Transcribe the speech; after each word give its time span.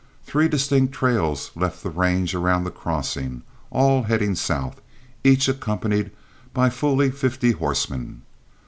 Three 0.25 0.47
distinct 0.47 0.93
trails 0.95 1.51
left 1.53 1.83
the 1.83 1.91
range 1.91 2.33
around 2.33 2.63
the 2.63 2.71
Crossing, 2.71 3.43
all 3.69 4.01
heading 4.01 4.33
south, 4.33 4.81
each 5.23 5.47
accompanied 5.47 6.09
by 6.55 6.71
fully 6.71 7.11
fifty 7.11 7.51
horsemen. 7.51 8.23